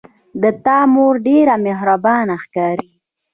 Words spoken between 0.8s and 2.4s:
مور ډیره مهربانه